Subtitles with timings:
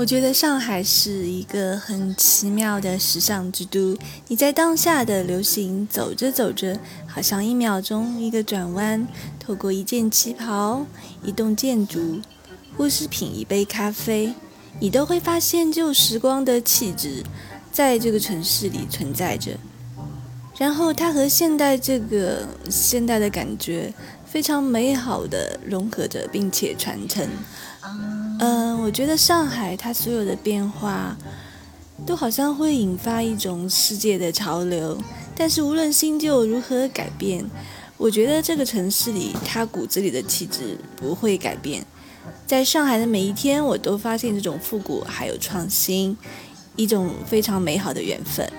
[0.00, 3.94] 我觉得上海是一个很奇妙的时尚之都。
[4.28, 9.06] 你在当下的流行走着走着，好像一秒钟一个转弯，
[9.38, 10.86] 透过一件旗袍、
[11.22, 12.18] 一栋建筑，
[12.78, 14.32] 或是品一杯咖啡，
[14.78, 17.22] 你都会发现旧时光的气质
[17.70, 19.50] 在这个城市里存在着。
[20.56, 23.92] 然后它和现代这个现代的感觉
[24.24, 27.28] 非常美好的融合着，并且传承。
[28.80, 31.16] 我觉得上海它所有的变化，
[32.06, 34.98] 都好像会引发一种世界的潮流。
[35.36, 37.44] 但是无论新旧如何改变，
[37.96, 41.84] 我觉得这个城市里它骨子里的气质不会改变。
[42.46, 46.16] 在上海的每一天，我都发现这种复古还有创新，
[46.74, 48.50] 一种非常美好的缘分。